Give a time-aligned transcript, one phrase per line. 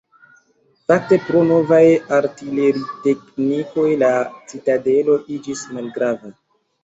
[0.91, 1.81] Fakte pro novaj
[2.19, 4.09] artileriteknikoj la
[4.53, 6.33] citadelo iĝis malgrava.